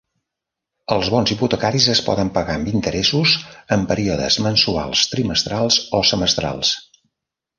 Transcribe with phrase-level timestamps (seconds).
[0.93, 3.35] Els bons hipotecaris es poden pagar amb interessos
[3.77, 6.73] en períodes mensuals, trimestrals o semestrals.